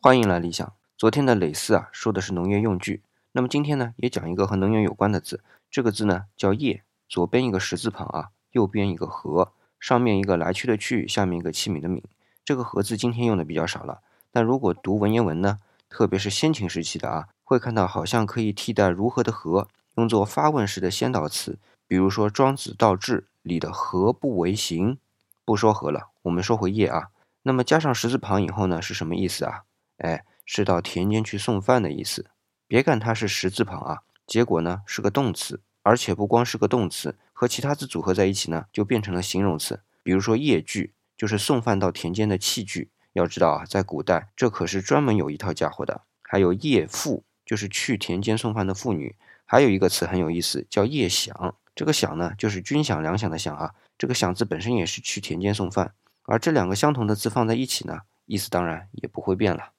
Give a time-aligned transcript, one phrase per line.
[0.00, 0.72] 欢迎来理想。
[0.96, 3.02] 昨天的累四啊，说的是农业用具。
[3.32, 5.42] 那么今天呢，也讲一个和能源有关的字。
[5.72, 9.50] 这个字呢叫业，左边一个十字旁啊，右边一个禾，
[9.80, 12.00] 上面一个来去的去，下面一个器皿的皿。
[12.44, 13.98] 这个和字今天用的比较少了，
[14.30, 15.58] 但如果读文言文呢，
[15.88, 21.58] 特别是先秦时期的啊，会看到好像可以替代如何的何，用作发问式的先导词。
[21.88, 24.98] 比如说《庄子·道志》里的“何不为行”，
[25.44, 27.08] 不说何了，我们说回业啊。
[27.42, 29.64] 那么加上十字旁以后呢，是什么意思啊？
[29.98, 32.26] 哎，是到田间去送饭的意思。
[32.66, 39.80] 别看它是十字旁啊，结果呢是个动词，而且不光是个动词，和其他字组合在一起呢，就变成了形容词。
[40.02, 40.92] 比如说业具。
[41.18, 42.92] 就是送饭到田间的器具。
[43.14, 46.02] 要知道啊，在古代这可是专门有一套家伙的。
[46.22, 49.16] 还有夜妇，就是去田间送饭的妇女。
[49.44, 51.56] 还有一个词很有意思，叫夜响。
[51.74, 53.74] 这个响呢，就是军饷粮饷的饷啊。
[53.98, 55.92] 这个响字本身也是去田间送饭。
[56.22, 59.72] 而这两个相同的字放在一起呢，意思当然也不会变了。